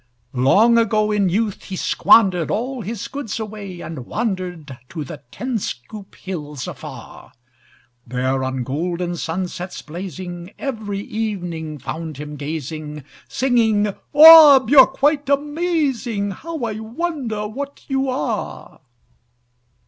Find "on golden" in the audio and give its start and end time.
8.43-9.15